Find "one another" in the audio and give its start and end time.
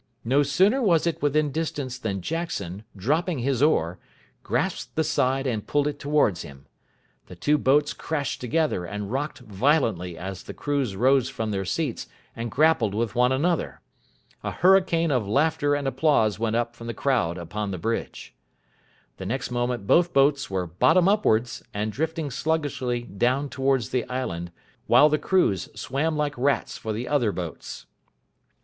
13.13-13.81